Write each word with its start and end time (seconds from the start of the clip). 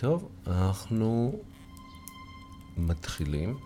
טוב, 0.00 0.28
אנחנו 0.46 1.32
מתחילים. 2.76 3.58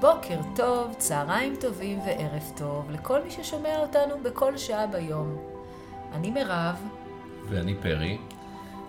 בוקר 0.00 0.40
טוב, 0.56 0.94
צהריים 0.98 1.56
טובים 1.60 1.98
וערב 1.98 2.52
טוב 2.56 2.90
לכל 2.90 3.22
מי 3.24 3.30
ששומע 3.30 3.78
אותנו 3.78 4.14
בכל 4.22 4.56
שעה 4.56 4.86
ביום. 4.86 5.36
אני 6.12 6.30
מירב, 6.30 6.76
ואני 7.48 7.74
פרי. 7.82 8.18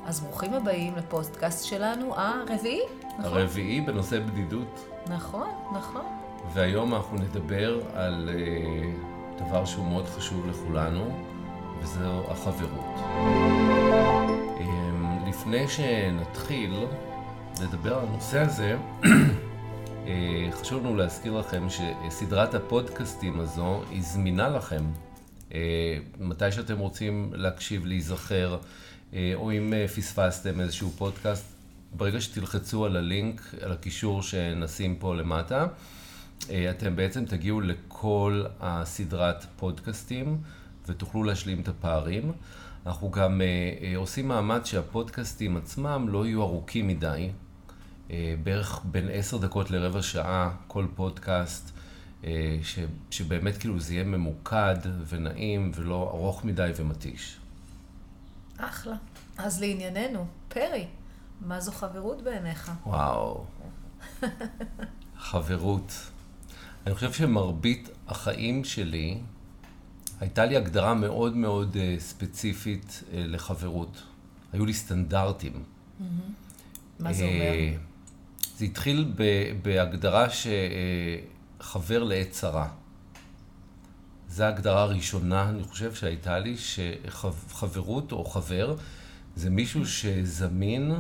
אז 0.05 0.19
ברוכים 0.21 0.53
הבאים 0.53 0.95
לפוסטקאסט 0.95 1.65
שלנו 1.65 2.15
הרביעי, 2.15 2.81
נכון? 3.19 3.37
הרביעי 3.37 3.81
בנושא 3.81 4.19
בדידות. 4.19 4.89
נכון, 5.07 5.49
נכון. 5.73 6.05
והיום 6.53 6.93
אנחנו 6.93 7.17
נדבר 7.17 7.79
על 7.93 8.29
uh, 8.29 9.41
דבר 9.43 9.65
שהוא 9.65 9.85
מאוד 9.85 10.05
חשוב 10.05 10.47
לכולנו, 10.47 11.23
וזו 11.81 12.31
החברות. 12.31 12.95
Um, 14.57 15.29
לפני 15.29 15.67
שנתחיל 15.67 16.85
לדבר 17.61 17.93
על 17.93 18.05
הנושא 18.07 18.39
הזה, 18.39 18.77
uh, 19.03 19.07
חשוב 20.51 20.85
לנו 20.85 20.95
להזכיר 20.95 21.39
לכם 21.39 21.67
שסדרת 21.69 22.53
הפודקאסטים 22.55 23.39
הזו 23.39 23.81
היא 23.91 24.01
זמינה 24.03 24.49
לכם. 24.49 24.83
Uh, 25.49 25.53
מתי 26.19 26.51
שאתם 26.51 26.77
רוצים 26.77 27.31
להקשיב, 27.35 27.85
להיזכר, 27.85 28.57
uh, 29.11 29.15
או 29.35 29.51
אם 29.51 29.73
uh, 29.73 29.91
פספסתם 29.91 30.59
איזשהו 30.59 30.89
פודקאסט, 30.89 31.56
ברגע 31.93 32.21
שתלחצו 32.21 32.85
על 32.85 32.97
הלינק, 32.97 33.41
על 33.61 33.71
הקישור 33.71 34.21
שנשים 34.21 34.95
פה 34.95 35.15
למטה, 35.15 35.67
אתם 36.45 36.95
בעצם 36.95 37.25
תגיעו 37.25 37.61
לכל 37.61 38.43
הסדרת 38.59 39.45
פודקאסטים 39.55 40.41
ותוכלו 40.87 41.23
להשלים 41.23 41.61
את 41.61 41.67
הפערים. 41.67 42.31
אנחנו 42.85 43.11
גם 43.11 43.41
עושים 43.95 44.27
מאמץ 44.27 44.65
שהפודקאסטים 44.65 45.57
עצמם 45.57 46.05
לא 46.09 46.25
יהיו 46.25 46.41
ארוכים 46.41 46.87
מדי, 46.87 47.29
בערך 48.43 48.81
בין 48.85 49.09
עשר 49.11 49.37
דקות 49.37 49.71
לרבע 49.71 50.01
שעה 50.01 50.51
כל 50.67 50.85
פודקאסט, 50.95 51.71
ש, 52.63 52.79
שבאמת 53.11 53.57
כאילו 53.57 53.79
זה 53.79 53.93
יהיה 53.93 54.03
ממוקד 54.03 54.75
ונעים 55.07 55.71
ולא 55.75 56.11
ארוך 56.13 56.45
מדי 56.45 56.71
ומתיש. 56.75 57.37
אחלה. 58.57 58.95
אז 59.37 59.61
לענייננו, 59.61 60.25
פרי, 60.49 60.87
מה 61.41 61.59
זו 61.59 61.71
חברות 61.71 62.21
בעיניך? 62.21 62.71
וואו, 62.85 63.45
חברות. 65.17 65.91
אני 66.87 66.95
חושב 66.95 67.13
שמרבית 67.13 67.89
החיים 68.07 68.63
שלי, 68.63 69.17
הייתה 70.19 70.45
לי 70.45 70.57
הגדרה 70.57 70.93
מאוד 70.93 71.35
מאוד 71.35 71.75
uh, 71.75 72.01
ספציפית 72.01 73.03
uh, 73.03 73.13
לחברות. 73.15 74.03
היו 74.53 74.65
לי 74.65 74.73
סטנדרטים. 74.73 75.53
Mm-hmm. 75.53 76.03
מה 76.99 77.13
זה 77.13 77.23
אומר? 77.23 77.51
Uh, 77.51 78.57
זה 78.57 78.65
התחיל 78.65 79.13
ב- 79.15 79.51
בהגדרה 79.61 80.27
שחבר 81.59 82.03
לעת 82.03 82.31
צרה. 82.31 82.69
זו 84.29 84.43
ההגדרה 84.43 84.81
הראשונה, 84.81 85.49
אני 85.49 85.63
חושב, 85.63 85.93
שהייתה 85.93 86.39
לי, 86.39 86.57
שחברות 86.57 88.11
או 88.11 88.25
חבר 88.25 88.75
זה 89.37 89.49
מישהו 89.49 89.85
שזמין 89.85 90.91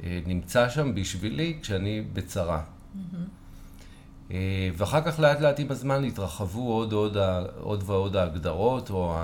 ונמצא 0.00 0.68
שם 0.68 0.94
בשבילי 0.94 1.58
כשאני 1.62 2.00
בצרה. 2.12 2.62
Mm-hmm. 2.64 4.32
ואחר 4.76 5.00
כך 5.02 5.20
לאט 5.20 5.40
לאט 5.40 5.60
עם 5.60 5.70
הזמן 5.70 6.04
התרחבו 6.04 6.72
עוד, 6.72 6.92
עוד, 6.92 7.16
עוד 7.60 7.82
ועוד 7.86 8.16
ההגדרות 8.16 8.90
או 8.90 9.16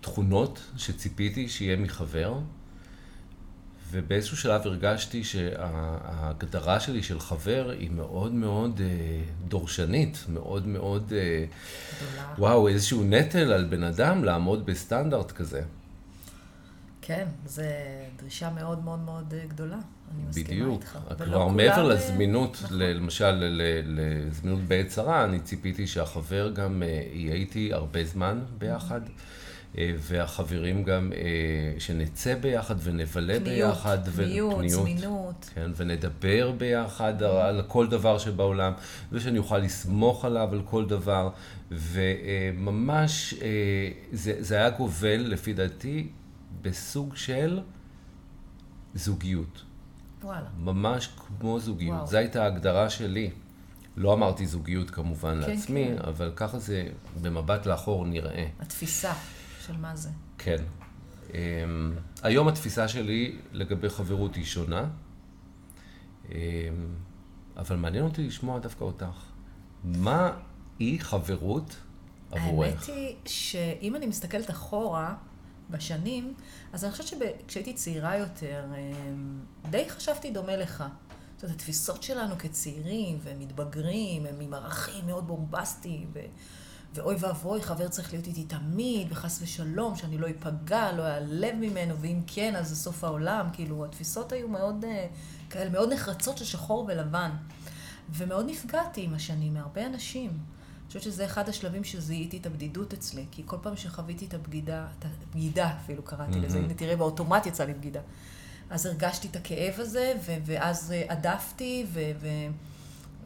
התכונות 0.00 0.60
שציפיתי 0.76 1.48
שיהיה 1.48 1.76
מחבר. 1.76 2.38
ובאיזשהו 3.92 4.36
שלב 4.36 4.60
הרגשתי 4.64 5.24
שההגדרה 5.24 6.80
שלי 6.80 7.02
של 7.02 7.20
חבר 7.20 7.70
היא 7.78 7.90
מאוד 7.90 8.32
מאוד 8.32 8.80
דורשנית, 9.48 10.24
מאוד 10.28 10.66
מאוד, 10.66 11.04
גדולה. 11.06 12.34
וואו, 12.38 12.68
איזשהו 12.68 13.04
נטל 13.04 13.52
על 13.52 13.64
בן 13.64 13.82
אדם 13.82 14.24
לעמוד 14.24 14.66
בסטנדרט 14.66 15.32
כזה. 15.32 15.62
כן, 17.02 17.26
זו 17.46 17.62
דרישה 18.16 18.50
מאוד 18.50 18.84
מאוד 18.84 18.98
מאוד 18.98 19.34
גדולה. 19.48 19.78
אני 20.14 20.28
מסכימה 20.28 20.72
איתך. 20.72 20.98
בדיוק. 21.10 21.22
כלומר, 21.24 21.48
מעבר 21.48 21.88
לזמינות, 21.88 22.58
נכון. 22.62 22.78
למשל, 22.78 23.60
לזמינות 23.86 24.60
בעת 24.60 24.88
צרה, 24.88 25.24
אני 25.24 25.40
ציפיתי 25.40 25.86
שהחבר 25.86 26.50
גם 26.50 26.82
יהיה 27.12 27.34
איתי 27.34 27.72
הרבה 27.72 28.04
זמן 28.04 28.40
ביחד. 28.58 29.00
והחברים 29.78 30.84
גם, 30.84 31.12
שנצא 31.78 32.34
ביחד 32.34 32.74
ונבלה 32.82 33.40
פניות, 33.40 33.74
ביחד. 33.74 34.08
פניות, 34.08 34.54
פניות, 34.56 34.70
זמינות. 34.70 35.50
כן, 35.54 35.70
ונדבר 35.76 36.52
ביחד 36.58 37.22
על 37.22 37.62
כל 37.68 37.86
דבר 37.86 38.18
שבעולם, 38.18 38.72
ושאני 39.12 39.38
אוכל 39.38 39.58
לסמוך 39.58 40.24
עליו 40.24 40.48
על 40.52 40.62
כל 40.64 40.86
דבר. 40.86 41.30
וממש, 41.70 43.34
זה, 44.12 44.34
זה 44.38 44.56
היה 44.56 44.70
גובל, 44.70 45.16
לפי 45.16 45.52
דעתי, 45.52 46.08
בסוג 46.62 47.16
של 47.16 47.60
זוגיות. 48.94 49.62
וואלה. 50.22 50.46
ממש 50.58 51.08
כמו 51.40 51.60
זוגיות. 51.60 52.06
זו 52.08 52.16
הייתה 52.16 52.42
ההגדרה 52.42 52.90
שלי. 52.90 53.30
לא 53.96 54.12
אמרתי 54.12 54.46
זוגיות 54.46 54.90
כמובן 54.90 55.42
כן, 55.42 55.50
לעצמי, 55.50 55.88
כן. 55.88 56.08
אבל 56.08 56.32
ככה 56.36 56.58
זה 56.58 56.88
במבט 57.22 57.66
לאחור 57.66 58.06
נראה. 58.06 58.46
התפיסה 58.60 59.12
של 59.72 59.76
מה 59.76 59.96
זה. 59.96 60.10
כן. 60.38 60.62
Um, 61.28 61.32
היום 62.22 62.48
התפיסה 62.48 62.88
שלי 62.88 63.38
לגבי 63.52 63.88
חברות 63.88 64.34
היא 64.34 64.44
שונה, 64.44 64.88
um, 66.24 66.30
אבל 67.56 67.76
מעניין 67.76 68.04
אותי 68.04 68.26
לשמוע 68.26 68.58
דווקא 68.58 68.84
אותך. 68.84 69.24
מה 69.84 70.32
היא 70.78 71.00
חברות 71.00 71.76
עבורך? 72.30 72.88
האמת 72.88 72.96
היא 72.96 73.16
שאם 73.26 73.96
אני 73.96 74.06
מסתכלת 74.06 74.50
אחורה, 74.50 75.14
בשנים, 75.70 76.34
אז 76.72 76.84
אני 76.84 76.92
חושבת 76.92 77.06
שכשהייתי 77.06 77.74
צעירה 77.74 78.16
יותר, 78.16 78.64
די 79.70 79.90
חשבתי 79.90 80.30
דומה 80.30 80.56
לך. 80.56 80.84
זאת 81.36 81.44
אומרת, 81.44 81.56
התפיסות 81.56 82.02
שלנו 82.02 82.38
כצעירים 82.38 83.18
ומתבגרים, 83.22 84.26
הם 84.26 84.40
עם 84.40 84.54
ערכים 84.54 85.06
מאוד 85.06 85.26
בומבסטיים, 85.26 86.10
ו... 86.14 86.20
ואוי 86.94 87.16
ואבוי, 87.18 87.62
חבר 87.62 87.88
צריך 87.88 88.12
להיות 88.12 88.26
איתי 88.26 88.44
תמיד, 88.44 89.06
וחס 89.10 89.38
ושלום, 89.42 89.96
שאני 89.96 90.18
לא 90.18 90.26
אפגע, 90.30 90.92
לא 90.92 91.02
אעלב 91.02 91.54
ממנו, 91.54 91.94
ואם 92.00 92.20
כן, 92.26 92.56
אז 92.56 92.68
זה 92.68 92.76
סוף 92.76 93.04
העולם. 93.04 93.46
כאילו, 93.52 93.84
התפיסות 93.84 94.32
היו 94.32 94.48
מאוד, 94.48 94.84
כאלה, 95.50 95.70
מאוד 95.70 95.92
נחרצות 95.92 96.38
של 96.38 96.44
שחור 96.44 96.84
ולבן. 96.88 97.30
ומאוד 98.12 98.46
נפגעתי 98.50 99.02
עם 99.02 99.14
השנים 99.14 99.54
מהרבה 99.54 99.86
אנשים. 99.86 100.30
אני 100.30 100.86
חושבת 100.86 101.02
שזה 101.02 101.24
אחד 101.24 101.48
השלבים 101.48 101.84
שזיהיתי 101.84 102.38
את 102.38 102.46
הבדידות 102.46 102.92
אצלי, 102.92 103.24
כי 103.30 103.42
כל 103.46 103.56
פעם 103.62 103.76
שחוויתי 103.76 104.26
את 104.26 104.34
הבגידה, 104.34 104.86
את 104.98 105.04
הבגידה 105.04 105.76
אפילו 105.84 106.02
קראתי 106.02 106.32
mm-hmm. 106.32 106.36
לזה, 106.36 106.58
הנה 106.58 106.74
תראה, 106.74 106.96
באוטומט 106.96 107.46
יצא 107.46 107.64
לי 107.64 107.74
בגידה. 107.74 108.00
אז 108.70 108.86
הרגשתי 108.86 109.28
את 109.28 109.36
הכאב 109.36 109.74
הזה, 109.78 110.14
ו- 110.26 110.36
ואז 110.44 110.94
הדפתי, 111.08 111.86
ו- 111.92 112.10
ו- 112.20 112.26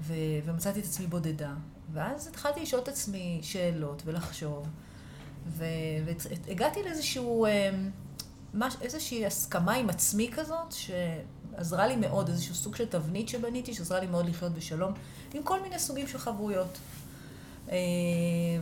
ו- 0.01 0.15
ומצאתי 0.45 0.81
את 0.81 0.85
עצמי 0.85 1.07
בודדה. 1.07 1.55
ואז 1.95 2.27
התחלתי 2.27 2.61
לשאול 2.61 2.83
את 2.83 2.89
עצמי 2.89 3.39
שאלות 3.43 4.03
ולחשוב, 4.05 4.67
והגעתי 5.47 6.83
לאיזשהו, 6.83 7.47
מש- 8.55 8.77
איזושהי 8.83 9.27
הסכמה 9.27 9.75
עם 9.75 9.91
עצמי 9.91 10.31
כזאת, 10.35 10.73
שעזרה 10.73 11.87
לי 11.87 11.97
מאוד, 11.97 12.29
איזשהו 12.29 12.55
סוג 12.55 12.77
של 12.77 12.87
תבנית 12.87 13.29
שבניתי, 13.29 13.75
שעזרה 13.75 14.01
לי 14.01 14.07
מאוד 14.07 14.27
לחיות 14.29 14.53
בשלום, 14.53 14.93
עם 15.35 15.43
כל 15.43 15.63
מיני 15.63 15.79
סוגים 15.79 16.07
של 16.07 16.19
חברויות. 16.19 16.79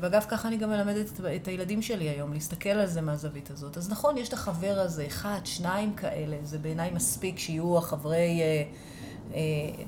ואגב, 0.01 0.25
ככה 0.29 0.49
אני 0.49 0.57
גם 0.57 0.71
מלמדת 0.71 1.21
את 1.37 1.49
הילדים 1.49 1.83
שלי 1.83 2.09
היום, 2.09 2.33
להסתכל 2.33 2.69
על 2.69 2.87
זה 2.87 3.01
מהזווית 3.01 3.51
הזאת. 3.51 3.77
אז 3.77 3.91
נכון, 3.91 4.19
יש 4.19 4.29
את 4.29 4.33
החבר 4.33 4.79
הזה, 4.79 5.07
אחד, 5.07 5.41
שניים 5.45 5.95
כאלה, 5.95 6.37
זה 6.43 6.59
בעיניי 6.59 6.91
מספיק 6.91 7.39
שיהיו 7.39 7.79
החברי, 7.79 8.41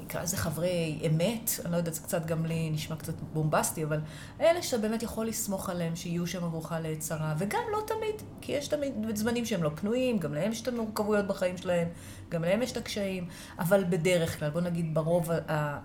נקרא 0.02 0.22
לזה 0.22 0.36
חברי 0.36 0.98
אמת, 1.06 1.50
אני 1.64 1.72
לא 1.72 1.76
יודעת, 1.76 1.94
זה 1.94 2.00
קצת 2.00 2.26
גם 2.26 2.46
לי 2.46 2.70
נשמע 2.70 2.96
קצת 2.96 3.14
בומבסטי, 3.32 3.84
אבל 3.84 4.00
אלה 4.40 4.62
שאתה 4.62 4.82
באמת 4.82 5.02
יכול 5.02 5.26
לסמוך 5.26 5.70
עליהם, 5.70 5.96
שיהיו 5.96 6.26
שם 6.26 6.44
עבורך 6.44 6.72
לעת 6.72 6.98
צרה, 6.98 7.34
וגם 7.38 7.60
לא 7.72 7.82
תמיד, 7.86 8.22
כי 8.40 8.52
יש 8.52 8.68
תמיד 8.68 9.16
זמנים 9.16 9.44
שהם 9.44 9.62
לא 9.62 9.70
פנויים, 9.74 10.18
גם 10.18 10.34
להם 10.34 10.52
יש 10.52 10.62
את 10.62 10.68
המורכבויות 10.68 11.26
בחיים 11.26 11.56
שלהם, 11.56 11.88
גם 12.28 12.44
להם 12.44 12.62
יש 12.62 12.72
את 12.72 12.76
הקשיים, 12.76 13.28
אבל 13.58 13.84
בדרך 13.88 14.38
כלל, 14.38 14.50
בוא 14.50 14.60
נגיד 14.60 14.94
ברוב 14.94 15.30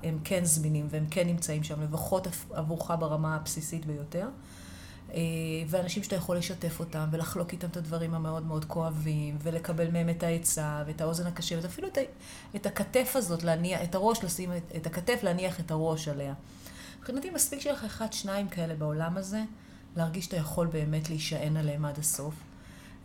הם 0.04 0.20
כן 0.24 0.46
זמינים 0.46 0.88
והם 0.90 1.06
כן 1.12 1.28
נמצאים 1.28 1.64
שם, 1.64 1.82
לפחות 1.84 2.28
עבורך 2.54 2.92
ברמה 3.00 3.36
הבסיסית 3.36 3.86
ביותר. 3.86 4.28
אה, 5.14 5.20
ואנשים 5.68 6.04
שאתה 6.04 6.16
יכול 6.16 6.38
לשתף 6.38 6.80
אותם, 6.80 7.08
ולחלוק 7.12 7.52
איתם 7.52 7.68
את 7.68 7.78
הדברים 7.78 8.14
המאוד 8.14 8.46
מאוד 8.46 8.66
כואבים, 8.66 9.38
ולקבל 9.44 9.92
מהם 9.92 10.10
את 10.10 10.24
העצה, 10.24 10.84
ואת 10.88 11.02
האוזן 11.02 11.28
הקשבת, 11.28 11.66
אפילו 11.66 11.88
את, 11.88 11.98
את 12.56 12.66
הכתף 12.66 13.12
הזאת, 13.16 13.44
להניח, 13.44 13.82
את 13.84 13.96
הראש, 13.96 14.24
לשים 14.24 14.54
את, 14.54 14.76
את 14.76 14.88
הכתף, 14.88 15.20
להניח 15.24 15.60
את 15.60 15.72
הראש 15.72 16.08
עליה. 16.08 16.34
מבחינתי 17.00 17.30
מספיק 17.30 17.60
שיהיה 17.60 17.76
לך 17.76 17.84
אחד, 17.84 18.14
שניים 18.14 18.50
כאלה 18.50 18.74
בעולם 18.74 19.18
הזה, 19.18 19.42
להרגיש 19.96 20.26
שאתה 20.26 20.38
יכול 20.38 20.68
באמת 20.68 21.10
להישען 21.10 21.58
עליהם 21.58 21.86
עד 21.86 21.98
הסוף. 21.98 22.34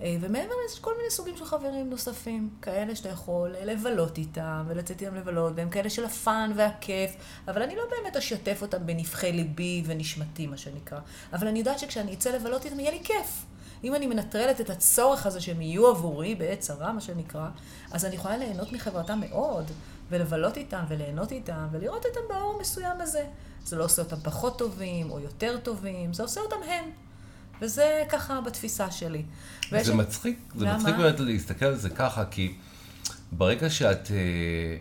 אה, 0.05 0.17
ומעבר 0.21 0.45
לזה, 0.45 0.75
יש 0.75 0.79
כל 0.79 0.93
מיני 0.97 1.11
סוגים 1.11 1.37
של 1.37 1.45
חברים 1.45 1.91
נוספים, 1.91 2.51
כאלה 2.63 2.97
שאתה 2.97 3.09
יכול 3.09 3.57
אה, 3.57 3.65
לבלות 3.65 4.19
איתם, 4.19 4.65
ולצאת 4.69 5.03
איתם 5.03 5.15
לבלות, 5.15 5.53
והם 5.57 5.71
כאלה 5.71 5.91
של 5.91 6.05
הפאן 6.05 6.53
והכיף, 6.57 7.17
אבל 7.49 7.63
אני 7.63 7.77
לא 7.77 7.83
באמת 7.91 8.17
אשתף 8.17 8.59
אותם 8.63 8.87
בנבחי 8.87 9.33
ליבי 9.33 9.83
ונשמתי, 9.87 10.47
מה 10.47 10.57
שנקרא. 10.57 10.99
אבל 11.33 11.49
אני 11.49 11.59
יודעת 11.59 11.79
שכשאני 11.79 12.15
אצא 12.15 12.31
לבלות 12.31 12.65
איתם, 12.65 12.81
יהיה 12.81 12.91
לי 12.91 13.01
כיף. 13.05 13.47
אם 13.85 13.95
אני 13.95 14.07
מנטרלת 14.07 14.61
את 14.61 14.71
הצורך 14.71 15.27
הזה 15.27 15.41
שהם 15.41 15.63
יהיו 15.63 15.87
עבורי 15.87 16.35
בעת 16.35 16.61
צרה, 16.61 16.93
מה 16.93 17.01
שנקרא, 17.01 17.49
אז 17.91 18.05
אני 18.05 18.15
יכולה 18.15 18.37
ליהנות 18.37 18.73
מחברתם 18.73 19.21
מאוד, 19.21 19.71
ולבלות 20.11 20.57
איתם, 20.57 20.85
וליהנות 20.89 21.33
איתם, 21.33 21.69
ולראות 21.73 22.07
אותם 22.07 22.21
באור 22.29 22.59
מסוים 22.61 23.01
הזה. 23.01 23.27
זה 23.65 23.77
לא 23.77 23.85
עושה 23.85 24.03
אותם 24.03 24.17
פחות 24.23 24.59
טובים, 24.59 25.11
או 25.11 25.21
יותר 25.21 25.59
טובים, 25.63 26.13
זה 26.13 26.23
עושה 26.23 26.41
אותם 26.41 26.63
הם. 26.67 26.91
וזה 27.63 28.03
ככה 28.09 28.41
בתפיסה 28.41 28.91
שלי. 28.91 29.23
זה 29.71 29.85
ש... 29.85 29.89
מצחיק, 29.89 30.39
זה 30.55 30.65
למה? 30.65 30.79
מצחיק 30.79 30.97
באמת 30.97 31.21
להסתכל 31.21 31.65
על 31.65 31.77
זה 31.77 31.91
ככה, 31.91 32.25
כי 32.25 32.55
ברגע 33.33 33.71
שאת 33.71 34.11
אה, 34.11 34.77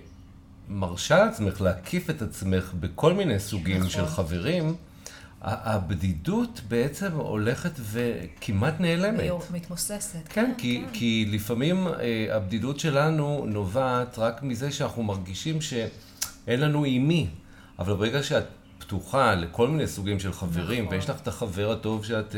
מרשה 0.69 1.25
לעצמך 1.25 1.61
להקיף 1.61 2.09
את 2.09 2.21
עצמך 2.21 2.73
בכל 2.79 3.13
מיני 3.13 3.39
סוגים 3.39 3.77
נכון. 3.77 3.89
של 3.89 4.05
חברים, 4.05 4.75
הבדידות 5.43 6.61
בעצם 6.67 7.11
הולכת 7.11 7.71
וכמעט 7.91 8.79
נעלמת. 8.79 9.51
מתמוססת. 9.51 10.19
כן, 10.25 10.31
כן, 10.33 10.53
כי, 10.57 10.83
כן. 10.85 10.93
כי 10.93 11.29
לפעמים 11.31 11.87
אה, 11.87 12.27
הבדידות 12.35 12.79
שלנו 12.79 13.45
נובעת 13.47 14.19
רק 14.19 14.43
מזה 14.43 14.71
שאנחנו 14.71 15.03
מרגישים 15.03 15.61
שאין 15.61 16.59
לנו 16.59 16.85
עם 16.85 17.07
מי. 17.07 17.27
אבל 17.79 17.93
ברגע 17.93 18.23
שאת 18.23 18.45
פתוחה 18.83 19.35
לכל 19.35 19.67
מיני 19.67 19.87
סוגים 19.87 20.19
של 20.19 20.33
חברים, 20.33 20.83
נכון. 20.83 20.95
ויש 20.95 21.09
לך 21.09 21.21
את 21.21 21.27
החבר 21.27 21.71
הטוב 21.71 22.05
שאת 22.05 22.31
uh, 22.31 22.35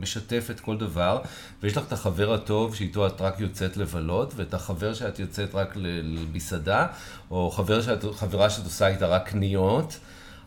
משתפת 0.00 0.60
כל 0.60 0.76
דבר, 0.76 1.22
ויש 1.62 1.76
לך 1.76 1.86
את 1.86 1.92
החבר 1.92 2.34
הטוב 2.34 2.74
שאיתו 2.74 3.06
את 3.06 3.20
רק 3.20 3.40
יוצאת 3.40 3.76
לבלות, 3.76 4.32
ואת 4.36 4.54
החבר 4.54 4.94
שאת 4.94 5.18
יוצאת 5.18 5.54
רק 5.54 5.72
למסעדה, 5.76 6.86
או 7.30 7.50
חבר 7.50 7.82
שאת, 7.82 8.04
חברה 8.14 8.50
שאת 8.50 8.64
עושה 8.64 8.86
איתה 8.88 9.06
רק 9.06 9.28
קניות. 9.28 9.98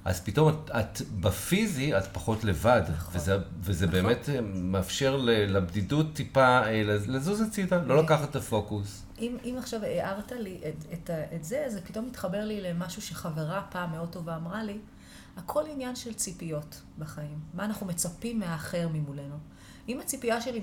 אז 0.05 0.21
פתאום 0.21 0.49
את, 0.49 0.71
את 0.71 1.01
בפיזי, 1.19 1.97
את 1.97 2.03
פחות 2.11 2.43
לבד, 2.43 2.81
נכון. 2.89 3.13
וזה, 3.15 3.37
וזה 3.61 3.87
נכון. 3.87 4.01
באמת 4.01 4.29
אה, 4.29 4.41
מאפשר 4.41 5.15
לבדידות 5.25 6.05
טיפה 6.13 6.61
אה, 6.65 6.83
לזוז 6.85 7.41
הצידה, 7.41 7.81
לא 7.81 8.03
לקחת 8.03 8.29
את 8.29 8.35
הפוקוס. 8.35 9.03
אם, 9.19 9.37
אם 9.43 9.55
עכשיו 9.57 9.83
הערת 9.83 10.31
לי 10.31 10.61
את, 10.69 10.93
את, 10.93 11.09
את 11.35 11.43
זה, 11.43 11.65
זה 11.67 11.81
פתאום 11.81 12.05
מתחבר 12.05 12.45
לי 12.45 12.61
למשהו 12.61 13.01
שחברה 13.01 13.61
פעם 13.69 13.91
מאוד 13.91 14.09
טובה 14.09 14.35
אמרה 14.35 14.63
לי, 14.63 14.77
הכל 15.39 15.63
עניין 15.67 15.95
של 15.95 16.13
ציפיות 16.13 16.81
בחיים. 16.99 17.39
מה 17.53 17.65
אנחנו 17.65 17.85
מצפים 17.85 18.39
מהאחר 18.39 18.87
ממולנו. 18.93 19.35
אם 19.89 19.99
הציפייה 19.99 20.41
שלי 20.41 20.61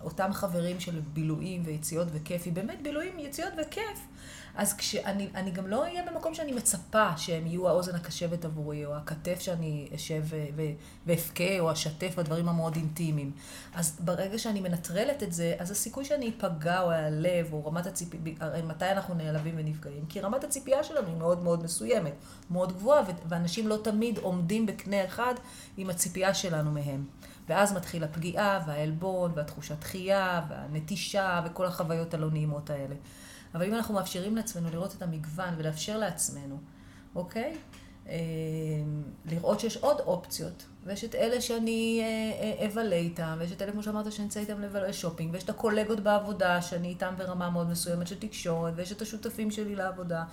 מאותם 0.00 0.32
חברים 0.32 0.80
של 0.80 1.00
בילויים 1.12 1.62
ויציאות 1.64 2.08
וכיף, 2.12 2.42
היא 2.44 2.52
באמת 2.52 2.82
בילויים, 2.82 3.18
יציאות 3.18 3.52
וכיף, 3.62 4.06
אז 4.54 4.76
כשאני 4.76 5.28
אני 5.34 5.50
גם 5.50 5.66
לא 5.66 5.82
אהיה 5.82 6.02
במקום 6.10 6.34
שאני 6.34 6.52
מצפה 6.52 7.16
שהם 7.16 7.46
יהיו 7.46 7.68
האוזן 7.68 7.94
הקשבת 7.94 8.44
עבורי, 8.44 8.86
או 8.86 8.96
הכתף 8.96 9.40
שאני 9.40 9.88
אשב 9.94 10.22
ואבכה, 11.06 11.60
או 11.60 11.72
אשתף 11.72 12.14
בדברים 12.16 12.48
המאוד 12.48 12.76
אינטימיים. 12.76 13.32
אז 13.74 13.98
ברגע 14.00 14.38
שאני 14.38 14.60
מנטרלת 14.60 15.22
את 15.22 15.32
זה, 15.32 15.54
אז 15.58 15.70
הסיכוי 15.70 16.04
שאני 16.04 16.30
אפגע 16.38 16.80
או 16.80 16.90
אעלב, 16.90 17.52
או 17.52 17.66
רמת 17.66 17.86
הציפייה, 17.86 18.22
מתי 18.64 18.90
אנחנו 18.90 19.14
נעלבים 19.14 19.54
ונפגעים? 19.56 20.06
כי 20.08 20.20
רמת 20.20 20.44
הציפייה 20.44 20.84
שלנו 20.84 21.08
היא 21.08 21.16
מאוד 21.16 21.42
מאוד 21.42 21.64
מסוימת, 21.64 22.14
מאוד 22.50 22.72
גבוהה, 22.72 23.02
ואנשים 23.28 23.68
לא 23.68 23.78
תמיד 23.84 24.18
עומדים 24.18 24.66
בקנה 24.66 25.04
אחד 25.04 25.34
עם 25.76 25.90
הציפייה 25.90 26.34
שלנו 26.34 26.72
מהם. 26.72 27.04
ואז 27.52 27.72
מתחיל 27.72 28.04
הפגיעה, 28.04 28.64
והעלבון, 28.66 29.32
והתחושת 29.34 29.80
דחייה, 29.80 30.42
והנטישה, 30.48 31.42
וכל 31.44 31.66
החוויות 31.66 32.14
הלא 32.14 32.30
נעימות 32.30 32.70
האלה. 32.70 32.94
אבל 33.54 33.66
אם 33.66 33.74
אנחנו 33.74 33.94
מאפשרים 33.94 34.36
לעצמנו 34.36 34.70
לראות 34.70 34.94
את 34.94 35.02
המגוון 35.02 35.54
ולאפשר 35.56 35.98
לעצמנו, 35.98 36.58
אוקיי? 37.14 37.56
אה, 38.08 38.14
לראות 39.24 39.60
שיש 39.60 39.76
עוד 39.76 40.00
אופציות, 40.00 40.64
ויש 40.84 41.04
את 41.04 41.14
אלה 41.14 41.40
שאני 41.40 42.00
אה, 42.02 42.60
אה, 42.60 42.66
אבלה 42.66 42.96
איתם, 42.96 43.36
ויש 43.38 43.52
את 43.52 43.62
אלה, 43.62 43.72
כמו 43.72 43.82
שאמרת, 43.82 44.12
שאני 44.12 44.28
אצא 44.28 44.40
איתם 44.40 44.62
לשופינג, 44.62 45.32
ויש 45.32 45.44
את 45.44 45.50
הקולגות 45.50 46.00
בעבודה, 46.00 46.62
שאני 46.62 46.88
איתם 46.88 47.14
ברמה 47.18 47.50
מאוד 47.50 47.70
מסוימת 47.70 48.06
של 48.06 48.18
תקשורת, 48.18 48.72
ויש 48.76 48.92
את 48.92 49.02
השותפים 49.02 49.50
שלי 49.50 49.74
לעבודה. 49.74 50.24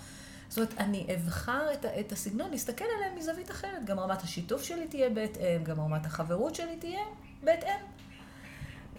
זאת 0.50 0.58
אומרת, 0.58 0.74
אני 0.78 1.08
אבחר 1.16 1.74
את, 1.74 1.86
את 1.86 2.12
הסגנון, 2.12 2.52
להסתכל 2.52 2.86
עליהם 2.98 3.18
מזווית 3.18 3.52
אחרת. 3.52 3.86
גם 3.86 4.00
רמת 4.00 4.22
השיתוף 4.22 4.64
שלי 4.64 4.88
תהיה 4.88 5.10
בהתאם, 5.10 5.64
גם 5.64 5.80
רמת 5.80 6.06
החברות 6.06 6.56
שלי 6.56 6.78
תהיה 6.80 7.02
בהתאם. 7.44 7.80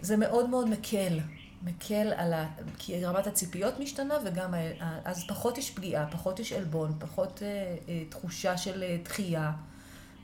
זה 0.02 0.16
מאוד 0.16 0.48
מאוד 0.48 0.68
מקל 0.68 1.20
מקל 1.62 2.12
על 2.16 2.32
ה... 2.32 2.48
כי 2.78 3.04
רמת 3.04 3.26
הציפיות 3.26 3.80
משתנה 3.80 4.14
וגם 4.24 4.54
אז 5.04 5.24
פחות 5.28 5.58
יש 5.58 5.70
פגיעה, 5.70 6.10
פחות 6.10 6.40
יש 6.40 6.52
עלבון, 6.52 6.92
פחות 6.98 7.42
אה, 7.42 7.76
אה, 7.88 8.02
תחושה 8.08 8.56
של 8.56 8.82
אה, 8.82 8.96
דחייה. 9.04 9.52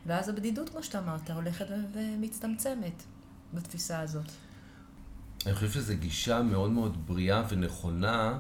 ואז 0.07 0.29
הבדידות, 0.29 0.69
כמו 0.69 0.83
שאתה 0.83 0.99
אמרת, 0.99 1.31
הולכת 1.31 1.67
ומצטמצמת 1.93 3.03
בתפיסה 3.55 4.01
הזאת. 4.01 4.31
אני 5.47 5.55
חושב 5.55 5.71
שזו 5.71 5.95
גישה 6.01 6.43
מאוד 6.43 6.71
מאוד 6.71 7.07
בריאה 7.07 7.43
ונכונה 7.49 8.39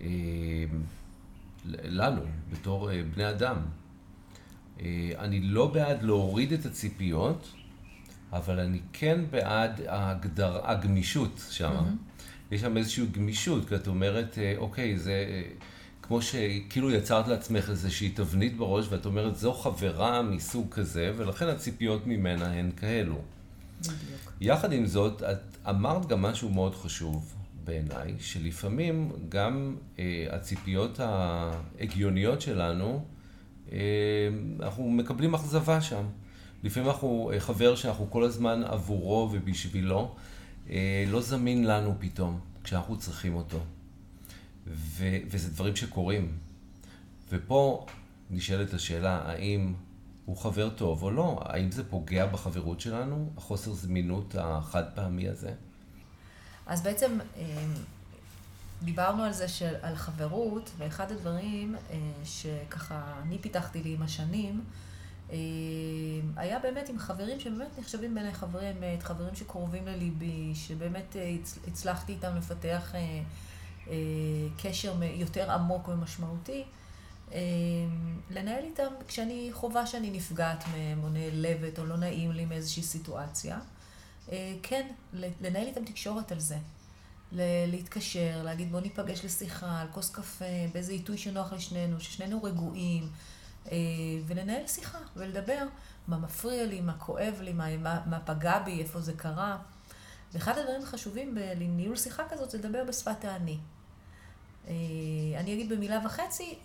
אה, 0.00 0.06
לנו, 1.64 2.22
בתור 2.52 2.90
אה, 2.90 3.02
בני 3.14 3.30
אדם. 3.30 3.56
אה, 4.80 5.10
אני 5.18 5.40
לא 5.40 5.66
בעד 5.66 6.02
להוריד 6.02 6.52
את 6.52 6.66
הציפיות, 6.66 7.52
אבל 8.32 8.60
אני 8.60 8.80
כן 8.92 9.20
בעד 9.30 9.80
ההגדר, 9.86 10.60
הגמישות 10.64 11.42
שם. 11.50 11.74
Mm-hmm. 11.74 12.54
יש 12.54 12.60
שם 12.60 12.76
איזושהי 12.76 13.06
גמישות, 13.06 13.68
כי 13.68 13.74
את 13.74 13.88
אומרת, 13.88 14.38
אה, 14.38 14.54
אוקיי, 14.56 14.98
זה 14.98 15.42
כמו 16.02 16.22
שכאילו 16.22 16.90
יצרת 16.90 17.28
לעצמך 17.28 17.70
איזושהי 17.70 18.08
תבנית 18.08 18.56
בראש, 18.56 18.86
ואת 18.90 19.06
אומרת, 19.06 19.36
זו 19.36 19.52
חברה 19.52 20.22
מסוג 20.22 20.66
כזה, 20.70 21.12
ולכן 21.16 21.48
הציפיות 21.48 22.06
ממנה 22.06 22.52
הן 22.52 22.70
כאלו. 22.76 23.18
בדיוק. 23.80 24.32
יחד 24.40 24.72
עם 24.72 24.86
זאת, 24.86 25.22
את 25.22 25.68
אמרת 25.68 26.06
גם 26.06 26.22
משהו 26.22 26.50
מאוד 26.50 26.74
חשוב 26.74 27.41
בעיניי, 27.64 28.14
שלפעמים 28.18 29.12
גם 29.28 29.76
אה, 29.98 30.26
הציפיות 30.30 31.00
ההגיוניות 31.00 32.40
שלנו, 32.40 33.04
אה, 33.72 33.78
אנחנו 34.60 34.90
מקבלים 34.90 35.34
אכזבה 35.34 35.80
שם. 35.80 36.04
לפעמים 36.62 36.88
אנחנו 36.88 37.30
אה, 37.34 37.40
חבר 37.40 37.76
שאנחנו 37.76 38.10
כל 38.10 38.24
הזמן 38.24 38.62
עבורו 38.64 39.28
ובשבילו, 39.32 40.14
אה, 40.70 41.04
לא 41.08 41.20
זמין 41.20 41.64
לנו 41.64 41.94
פתאום, 41.98 42.40
כשאנחנו 42.64 42.98
צריכים 42.98 43.34
אותו. 43.34 43.58
ו- 44.66 45.18
וזה 45.30 45.50
דברים 45.50 45.76
שקורים. 45.76 46.32
ופה 47.32 47.86
נשאלת 48.30 48.74
השאלה, 48.74 49.22
האם 49.24 49.74
הוא 50.24 50.36
חבר 50.36 50.70
טוב 50.70 51.02
או 51.02 51.10
לא? 51.10 51.40
האם 51.44 51.70
זה 51.70 51.84
פוגע 51.84 52.26
בחברות 52.26 52.80
שלנו, 52.80 53.30
החוסר 53.36 53.72
זמינות 53.72 54.34
החד 54.38 54.84
פעמי 54.94 55.28
הזה? 55.28 55.52
אז 56.66 56.82
בעצם 56.82 57.18
אה, 57.36 57.64
דיברנו 58.82 59.22
על 59.22 59.32
זה, 59.32 59.48
של, 59.48 59.74
על 59.82 59.96
חברות, 59.96 60.70
ואחד 60.78 61.12
הדברים 61.12 61.76
שככה 62.24 63.02
אני 63.22 63.38
פיתחתי 63.38 63.82
לי 63.82 63.94
עם 63.94 64.02
השנים, 64.02 64.64
אה, 65.32 65.36
היה 66.36 66.58
באמת 66.58 66.88
עם 66.88 66.98
חברים 66.98 67.40
שבאמת 67.40 67.78
נחשבים 67.78 68.14
בעיניי 68.14 68.32
אמת, 68.78 69.02
חברים 69.02 69.34
שקרובים 69.34 69.86
לליבי, 69.86 70.54
שבאמת 70.54 71.16
אה, 71.16 71.36
הצלחתי 71.68 72.12
איתם 72.12 72.36
לפתח 72.36 72.94
אה, 72.94 73.94
קשר 74.62 75.02
יותר 75.02 75.50
עמוק 75.50 75.88
ומשמעותי. 75.88 76.64
לנהל 78.30 78.64
איתם 78.64 78.92
כשאני 79.08 79.50
חווה 79.52 79.86
שאני 79.86 80.10
נפגעת 80.10 80.64
מהם, 80.72 81.04
או 81.04 81.08
נעלבת, 81.08 81.78
או 81.78 81.86
לא 81.86 81.96
נעים 81.96 82.32
לי 82.32 82.44
מאיזושהי 82.44 82.82
סיטואציה. 82.82 83.58
כן, 84.62 84.88
לנהל 85.12 85.66
איתם 85.66 85.84
תקשורת 85.84 86.32
על 86.32 86.40
זה. 86.40 86.56
להתקשר, 87.66 88.42
להגיד 88.44 88.72
בוא 88.72 88.80
ניפגש 88.80 89.24
לשיחה, 89.24 89.80
על 89.80 89.88
כוס 89.92 90.10
קפה, 90.10 90.44
באיזה 90.72 90.92
עיתוי 90.92 91.18
שנוח 91.18 91.52
לשנינו, 91.52 92.00
ששנינו 92.00 92.42
רגועים. 92.42 93.08
אה, 93.70 93.76
ולנהל 94.26 94.66
שיחה 94.66 94.98
ולדבר 95.16 95.64
מה 96.08 96.18
מפריע 96.18 96.66
לי, 96.66 96.80
מה 96.80 96.98
כואב 96.98 97.34
לי, 97.40 97.52
מה, 97.52 97.76
מה, 97.76 98.00
מה 98.06 98.20
פגע 98.20 98.58
בי, 98.58 98.80
איפה 98.82 99.00
זה 99.00 99.12
קרה. 99.12 99.58
ואחד 100.32 100.58
הדברים 100.58 100.82
החשובים 100.82 101.34
בניהול 101.34 101.96
שיחה 101.96 102.22
כזאת 102.28 102.50
זה 102.50 102.58
לדבר 102.58 102.84
בשפת 102.84 103.24
האני. 103.24 103.58
אה, 104.68 104.74
אני 105.36 105.54
אגיד 105.54 105.72
במילה 105.72 106.00
וחצי 106.04 106.58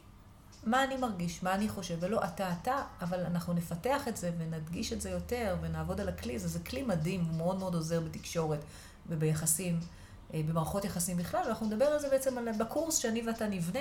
מה 0.68 0.84
אני 0.84 0.98
מרגיש, 0.98 1.44
מה 1.44 1.56
אני 1.56 1.70
חושב, 1.70 1.98
ולא 2.00 2.24
אתה 2.24 2.54
אתה, 2.62 2.82
אבל 3.02 3.20
אנחנו 3.26 3.54
נפתח 3.54 4.08
את 4.08 4.18
זה 4.18 4.32
ונדגיש 4.38 4.94
את 4.94 5.02
זה 5.02 5.10
יותר 5.10 5.56
ונעבוד 5.62 6.02
על 6.02 6.10
הכלי 6.10 6.36
הזה. 6.36 6.48
זה 6.48 6.60
כלי 6.60 6.84
מדהים, 6.84 7.26
הוא 7.26 7.38
מאוד 7.38 7.60
מאוד 7.60 7.76
עוזר 7.76 8.02
בתקשורת 8.02 8.60
וביחסים, 9.10 9.80
אה, 10.34 10.42
במערכות 10.48 10.86
יחסים 10.86 11.18
בכלל, 11.18 11.42
ואנחנו 11.46 11.66
נדבר 11.66 11.86
על 11.86 12.00
זה 12.00 12.10
בעצם 12.10 12.36
בקורס 12.60 12.98
שאני 12.98 13.22
ואתה 13.28 13.48
נבנה, 13.48 13.80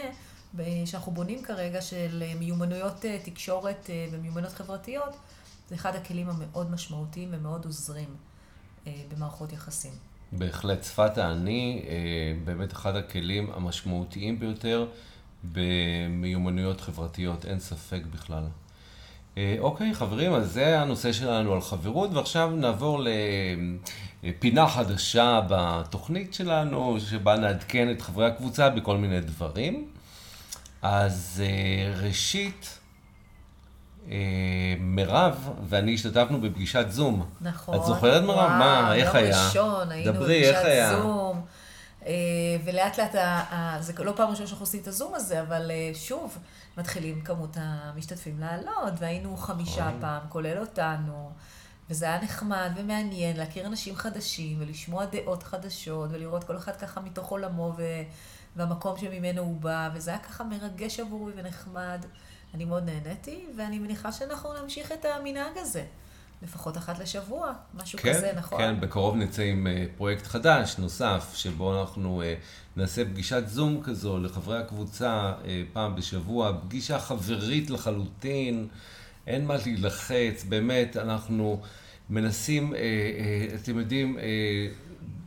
שאנחנו 0.85 1.13
בונים 1.13 1.43
כרגע, 1.43 1.83
של 1.83 2.23
אה, 2.27 2.35
מיומנויות 2.39 3.05
אה, 3.05 3.19
תקשורת 3.25 3.91
ומיומנויות 4.13 4.53
חברתיות. 4.53 5.17
זה 5.69 5.75
אחד 5.75 5.97
הכלים 5.97 6.29
המאוד 6.29 6.71
משמעותיים 6.71 7.29
ומאוד 7.33 7.65
עוזרים 7.65 8.17
במערכות 9.09 9.53
יחסים. 9.53 9.93
בהחלט, 10.33 10.85
שפת 10.85 11.19
האני, 11.19 11.85
באמת 12.45 12.73
אחד 12.73 12.97
הכלים 12.97 13.51
המשמעותיים 13.53 14.41
ביותר. 14.41 14.87
במיומנויות 15.45 16.81
חברתיות, 16.81 17.45
אין 17.45 17.61
ספק 17.61 18.03
בכלל. 18.15 18.45
אה, 19.39 19.57
אוקיי, 19.59 19.95
חברים, 19.95 20.33
אז 20.33 20.53
זה 20.53 20.81
הנושא 20.81 21.13
שלנו 21.13 21.53
על 21.53 21.61
חברות, 21.61 22.11
ועכשיו 22.15 22.51
נעבור 22.51 23.03
לפינה 24.23 24.69
חדשה 24.69 25.41
בתוכנית 25.49 26.35
שלנו, 26.35 26.97
שבה 27.01 27.37
נעדכן 27.37 27.91
את 27.91 28.03
חברי 28.03 28.27
הקבוצה 28.27 28.71
בכל 28.71 28.97
מיני 28.97 29.21
דברים. 29.21 29.89
אז 30.83 31.43
אה, 31.45 32.01
ראשית, 32.07 32.79
אה, 34.11 34.17
מירב 34.81 35.51
ואני 35.69 35.95
השתתפנו 35.95 36.41
בפגישת 36.41 36.87
זום. 36.89 37.27
נכון. 37.41 37.75
את 37.75 37.85
זוכרת 37.85 38.23
מירב? 38.23 38.49
מה, 38.51 38.95
איך 38.95 39.15
היה? 39.15 39.29
יום 39.29 39.47
ראשון, 39.47 39.93
היינו 39.93 40.13
בפגישת 40.13 40.63
זום. 40.93 41.26
אה, 42.07 42.13
ולאט 42.65 42.99
לאט, 42.99 43.15
זה 43.81 44.05
לא 44.05 44.13
פעם 44.17 44.31
ראשונה 44.31 44.47
שאנחנו 44.47 44.63
עושים 44.63 44.83
את 44.83 44.89
הזום 44.89 45.15
הזה, 45.15 45.41
אבל 45.41 45.71
אה, 45.71 45.91
שוב, 45.95 46.39
מתחילים 46.77 47.21
כמות 47.21 47.57
המשתתפים 47.61 48.41
לעלות, 48.41 48.95
והיינו 48.99 49.37
חמישה. 49.37 49.91
פעם, 50.01 50.23
כולל 50.29 50.59
אותנו. 50.59 51.31
וזה 51.91 52.05
היה 52.07 52.23
נחמד 52.23 52.71
ומעניין 52.77 53.37
להכיר 53.37 53.67
אנשים 53.67 53.97
חדשים 53.97 54.57
ולשמוע 54.61 55.05
דעות 55.05 55.43
חדשות 55.43 56.11
ולראות 56.13 56.45
כל 56.45 56.57
אחד 56.57 56.77
ככה 56.77 57.01
מתוך 57.01 57.29
עולמו 57.29 57.73
ו... 57.77 57.83
והמקום 58.57 58.99
שממנו 58.99 59.43
הוא 59.43 59.61
בא, 59.61 59.91
וזה 59.95 60.11
היה 60.11 60.19
ככה 60.19 60.45
מרגש 60.45 61.01
עבורי 61.01 61.33
ונחמד. 61.37 62.07
אני 62.55 62.65
מאוד 62.65 62.85
נהניתי, 62.85 63.47
ואני 63.57 63.79
מניחה 63.79 64.13
שאנחנו 64.13 64.63
נמשיך 64.63 64.93
את 64.93 65.05
המנהג 65.05 65.59
הזה. 65.59 65.85
לפחות 66.43 66.77
אחת 66.77 66.99
לשבוע, 66.99 67.53
משהו 67.75 67.99
כן, 67.99 68.15
כזה, 68.15 68.33
נכון? 68.37 68.59
כן, 68.59 68.81
בקרוב 68.81 69.17
נצא 69.17 69.43
עם 69.43 69.67
uh, 69.67 69.97
פרויקט 69.97 70.27
חדש, 70.27 70.79
נוסף, 70.79 71.33
שבו 71.35 71.81
אנחנו 71.81 72.23
uh, 72.23 72.25
נעשה 72.79 73.05
פגישת 73.05 73.43
זום 73.47 73.81
כזו 73.83 74.19
לחברי 74.19 74.59
הקבוצה 74.59 75.33
uh, 75.43 75.47
פעם 75.73 75.97
בשבוע, 75.97 76.53
פגישה 76.65 76.99
חברית 76.99 77.71
לחלוטין, 77.71 78.69
אין 79.27 79.47
מה 79.47 79.57
להילחץ, 79.57 80.45
באמת, 80.49 80.97
אנחנו 80.97 81.61
מנסים, 82.11 82.75
אתם 83.63 83.79
יודעים, 83.79 84.19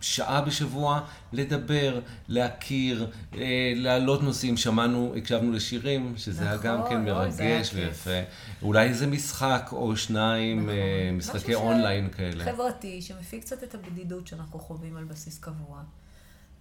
שעה 0.01 0.41
בשבוע 0.41 1.01
לדבר, 1.34 2.00
להכיר, 2.27 3.12
אה, 3.38 3.74
להעלות 3.75 4.24
נושאים. 4.24 4.58
שמענו, 4.58 5.13
הקשבנו 5.18 5.51
לשירים, 5.51 6.13
שזה 6.18 6.44
נכון, 6.44 6.48
היה 6.48 6.58
גם 6.58 6.89
כן 6.89 7.06
מרגש 7.06 7.72
ויפה. 7.74 8.20
אולי 8.62 8.88
איזה 8.88 9.08
משחק 9.08 9.70
או 9.72 9.98
שניים, 9.98 10.60
נכון. 10.60 10.70
אה, 10.70 11.12
משחקי 11.13 11.56
אונליין 11.56 12.10
כאלה. 12.10 12.46
חברתי, 12.46 13.01
שמפיק 13.01 13.41
קצת 13.41 13.63
את 13.63 13.75
הבדידות 13.75 14.27
שאנחנו 14.27 14.60
חווים 14.60 14.98
על 14.98 15.03
בסיס 15.03 15.39
קבוע. 15.39 15.82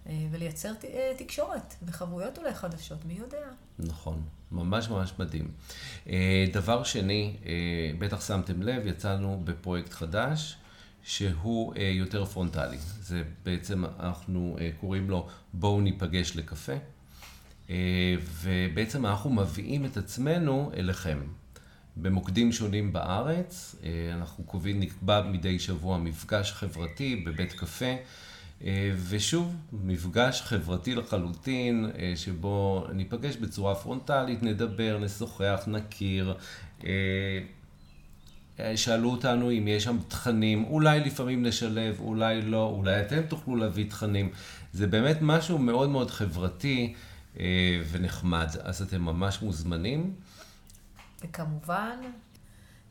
אה, 0.07 0.13
ולייצר 0.31 0.73
תקשורת 1.17 1.73
וחברויות 1.83 2.37
אולי 2.37 2.53
חדשות, 2.53 3.05
מי 3.05 3.13
יודע. 3.13 3.47
נכון, 3.79 4.21
ממש 4.51 4.89
ממש 4.89 5.13
מדהים. 5.19 5.51
דבר 6.53 6.83
שני, 6.83 7.37
בטח 7.99 8.27
שמתם 8.27 8.61
לב, 8.61 8.87
יצאנו 8.87 9.41
בפרויקט 9.43 9.93
חדש. 9.93 10.57
שהוא 11.03 11.73
אה, 11.75 11.81
יותר 11.83 12.25
פרונטלי. 12.25 12.77
זה 13.01 13.23
בעצם, 13.45 13.83
אנחנו 13.99 14.57
אה, 14.59 14.69
קוראים 14.79 15.09
לו 15.09 15.27
בואו 15.53 15.81
ניפגש 15.81 16.35
לקפה, 16.35 16.73
אה, 17.69 18.15
ובעצם 18.41 19.05
אנחנו 19.05 19.29
מביאים 19.29 19.85
את 19.85 19.97
עצמנו 19.97 20.71
אליכם. 20.77 21.19
במוקדים 21.97 22.51
שונים 22.51 22.93
בארץ, 22.93 23.75
אנחנו 24.13 24.43
קובעים, 24.43 24.79
נקבע 24.79 25.21
מדי 25.21 25.59
שבוע 25.59 25.97
מפגש 25.97 26.51
חברתי 26.51 27.15
בבית 27.15 27.53
קפה, 27.53 27.95
ושוב, 29.09 29.55
מפגש 29.71 30.41
חברתי 30.41 30.95
לחלוטין, 30.95 31.91
שבו 32.15 32.85
ניפגש 32.93 33.35
בצורה 33.35 33.75
פרונטלית, 33.75 34.43
נדבר, 34.43 34.99
נשוחח, 35.01 35.63
נכיר. 35.67 36.33
אה, 38.59 38.77
שאלו 38.77 39.11
אותנו 39.11 39.51
אם 39.51 39.67
יש 39.67 39.83
שם 39.83 39.97
תכנים, 40.07 40.65
אולי 40.65 40.99
לפעמים 40.99 41.45
נשלב, 41.45 41.99
אולי 41.99 42.41
לא, 42.41 42.65
אולי 42.65 43.01
אתם 43.01 43.21
תוכלו 43.21 43.55
להביא 43.55 43.89
תכנים. 43.89 44.31
זה 44.73 44.87
באמת 44.87 45.17
משהו 45.21 45.57
מאוד 45.57 45.89
מאוד 45.89 46.11
חברתי 46.11 46.93
אה, 47.39 47.81
ונחמד, 47.91 48.49
אז 48.63 48.81
אתם 48.81 49.01
ממש 49.01 49.41
מוזמנים. 49.41 50.15
וכמובן, 51.21 51.97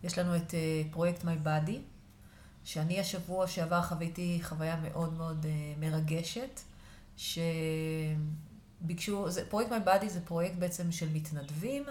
יש 0.05 0.19
לנו 0.19 0.37
את 0.37 0.55
אה, 0.55 0.83
פרויקט 0.91 1.25
My 1.25 1.47
Body, 1.47 1.77
שאני 2.65 3.01
השבוע 3.01 3.47
שעבר 3.47 3.83
חוויתי 3.83 4.39
חוויה 4.43 4.77
מאוד 4.83 5.13
מאוד 5.13 5.47
מרגשת, 5.81 6.61
שביקשו, 7.17 8.17
זה, 9.31 9.45
פרויקט 9.49 9.71
My 9.71 9.87
Body 9.87 10.09
זה 10.09 10.21
פרויקט 10.21 10.57
בעצם 10.57 10.93
של 10.93 11.09
מתנדבים, 11.13 11.85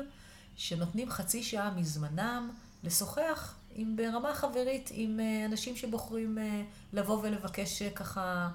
שנותנים 0.55 1.09
חצי 1.09 1.43
שעה 1.43 1.73
מזמנם 1.75 2.49
לשוחח 2.87 3.55
עם, 3.75 3.95
ברמה 3.95 4.33
חברית 4.33 4.89
עם 4.93 5.19
אה, 5.19 5.45
אנשים 5.45 5.75
שבוחרים 5.75 6.37
אה, 6.37 6.61
לבוא 6.93 7.19
ולבקש 7.23 7.81
אה, 7.81 7.89
ככה 7.89 8.49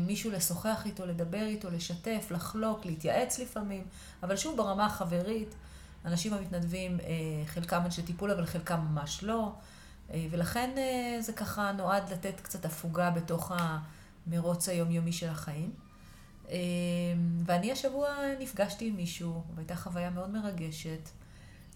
מישהו 0.00 0.30
לשוחח 0.30 0.82
איתו, 0.86 1.06
לדבר 1.06 1.42
איתו, 1.42 1.70
לשתף, 1.70 2.26
לחלוק, 2.30 2.86
להתייעץ 2.86 3.38
לפעמים, 3.38 3.84
אבל 4.22 4.36
שוב 4.36 4.56
ברמה 4.56 4.86
החברית, 4.86 5.54
אנשים 6.04 6.34
המתנדבים, 6.34 6.98
חלקם 7.46 7.80
אנשי 7.84 8.02
טיפול, 8.02 8.30
אבל 8.30 8.46
חלקם 8.46 8.80
ממש 8.80 9.22
לא, 9.22 9.52
ולכן 10.30 10.70
זה 11.20 11.32
ככה 11.32 11.72
נועד 11.72 12.12
לתת 12.12 12.40
קצת 12.40 12.64
הפוגה 12.64 13.10
בתוך 13.10 13.52
המרוץ 14.26 14.68
היומיומי 14.68 15.12
של 15.12 15.28
החיים. 15.28 15.70
ואני 17.44 17.72
השבוע 17.72 18.08
נפגשתי 18.38 18.88
עם 18.88 18.96
מישהו, 18.96 19.42
והייתה 19.54 19.76
חוויה 19.76 20.10
מאוד 20.10 20.30
מרגשת. 20.30 21.08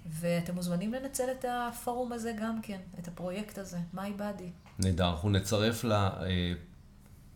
ואתם 0.06 0.54
מוזמנים 0.54 0.94
לנצל 0.94 1.30
את 1.30 1.44
הפורום 1.48 2.12
הזה 2.12 2.32
גם 2.42 2.62
כן, 2.62 2.78
את 2.98 3.08
הפרויקט 3.08 3.58
הזה, 3.58 3.78
My 3.94 4.18
Body. 4.18 4.50
נהדר, 4.78 5.10
אנחנו 5.10 5.30
נצרף 5.30 5.84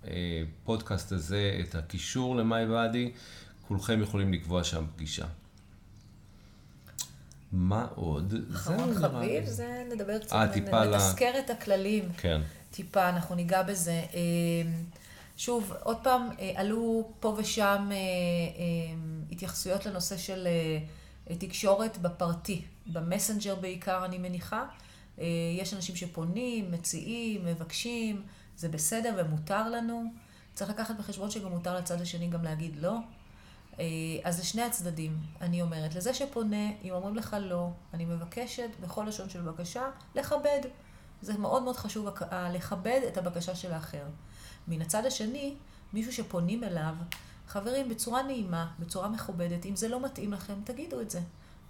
לפודקאסט 0.04 1.12
אה, 1.12 1.16
אה, 1.16 1.20
הזה 1.20 1.61
את 1.61 1.75
הקישור 1.75 2.37
ל-My 2.37 2.70
Body, 2.70 3.18
כולכם 3.68 4.02
יכולים 4.02 4.32
לקבוע 4.32 4.64
שם 4.64 4.85
פגישה. 4.96 5.26
מה 7.52 7.87
עוד? 7.94 8.35
אחרון 8.54 8.94
חביב, 8.94 9.44
זה 9.44 9.85
נדבר 9.92 10.18
קצת, 10.18 10.32
아, 10.32 10.52
טיפה 10.52 10.85
נתזכר 10.85 11.32
ל... 11.35 11.38
את 11.38 11.50
הכללים. 11.50 12.08
כן. 12.16 12.40
טיפה, 12.70 13.08
אנחנו 13.08 13.35
ניגע 13.35 13.62
בזה. 13.62 13.92
אה, 13.92 14.18
שוב, 15.37 15.73
עוד 15.82 15.96
פעם, 16.02 16.28
עלו 16.54 17.11
פה 17.20 17.37
ושם 17.38 17.90
התייחסויות 19.30 19.87
לנושא 19.87 20.16
של 20.16 20.49
תקשורת 21.35 21.99
בפרטי, 21.99 22.64
במסנג'ר 22.87 23.54
בעיקר 23.54 24.04
אני 24.04 24.18
מניחה. 24.18 24.66
אה, 25.18 25.25
יש 25.59 25.75
אנשים 25.75 25.97
שפונים, 25.97 26.73
מציעים, 26.73 27.45
מבקשים, 27.45 28.23
זה 28.56 28.68
בסדר 28.68 29.14
ומותר 29.16 29.71
לנו. 29.71 30.04
צריך 30.54 30.71
לקחת 30.71 30.97
בחשבון 30.97 31.30
שגם 31.30 31.50
מותר 31.50 31.76
לצד 31.76 32.00
השני 32.00 32.28
גם 32.28 32.45
להגיד 32.45 32.76
לא. 32.76 32.97
אה, 33.78 33.85
אז 34.25 34.37
זה 34.37 34.45
שני 34.45 34.62
הצדדים, 34.62 35.18
אני 35.40 35.62
אומרת. 35.62 35.95
לזה 35.95 36.14
שפונה, 36.14 36.71
אם 36.85 36.90
אומרים 36.90 37.16
לך 37.16 37.37
לא, 37.40 37.71
אני 37.95 38.04
מבקשת 38.04 38.71
בכל 38.80 39.04
לשון 39.09 39.28
של 39.28 39.42
בקשה, 39.42 39.83
לכבד. 40.14 40.61
זה 41.23 41.38
מאוד 41.38 41.62
מאוד 41.62 41.76
חשוב 41.76 42.09
לכבד 42.54 43.00
את 43.09 43.18
הבקשה 43.18 43.54
של 43.54 43.73
האחר. 43.73 44.04
מן 44.68 44.83
הצד 44.83 45.06
השני, 45.06 45.54
מישהו 45.92 46.12
שפונים 46.12 46.64
אליו, 46.64 46.95
חברים, 47.48 47.88
בצורה 47.88 48.22
נעימה, 48.22 48.66
בצורה 48.78 49.08
מכובדת, 49.08 49.66
אם 49.66 49.76
זה 49.76 49.88
לא 49.88 50.00
מתאים 50.00 50.32
לכם, 50.32 50.54
תגידו 50.64 51.00
את 51.00 51.10
זה. 51.10 51.20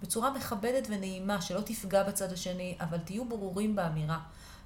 בצורה 0.01 0.31
מכבדת 0.31 0.87
ונעימה, 0.89 1.41
שלא 1.41 1.61
תפגע 1.61 2.03
בצד 2.03 2.31
השני, 2.31 2.77
אבל 2.79 2.97
תהיו 2.97 3.25
ברורים 3.25 3.75
באמירה. 3.75 4.19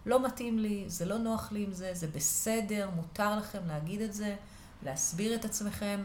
לא 0.05 0.25
מתאים 0.25 0.59
לי, 0.59 0.83
זה 0.87 1.05
לא 1.05 1.17
נוח 1.17 1.51
לי 1.51 1.63
עם 1.63 1.73
זה, 1.73 1.93
זה 1.93 2.07
בסדר, 2.07 2.89
מותר 2.95 3.35
לכם 3.35 3.59
להגיד 3.67 4.01
את 4.01 4.13
זה, 4.13 4.35
להסביר 4.83 5.35
את 5.35 5.45
עצמכם, 5.45 6.03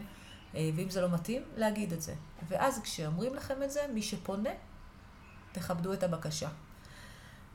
אה, 0.55 0.69
ואם 0.75 0.89
זה 0.89 1.01
לא 1.01 1.09
מתאים, 1.09 1.41
להגיד 1.55 1.93
את 1.93 2.01
זה. 2.01 2.13
ואז 2.47 2.79
כשאומרים 2.83 3.35
לכם 3.35 3.63
את 3.63 3.71
זה, 3.71 3.81
מי 3.93 4.01
שפונה, 4.01 4.49
תכבדו 5.51 5.93
את 5.93 6.03
הבקשה. 6.03 6.49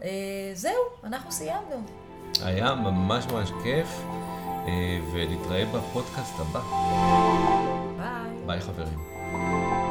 אה, 0.03 0.51
זהו, 0.55 0.83
אנחנו 1.05 1.33
סיימנו. 1.33 1.87
היה 2.43 2.75
ממש 2.75 3.27
ממש 3.27 3.51
כיף. 3.63 3.89
אה, 4.69 4.99
ולהתראה 5.13 5.65
בפודקאסט 5.65 6.41
הבא. 6.41 6.61
ביי. 7.99 8.47
ביי 8.47 8.61
חברים. 8.61 9.82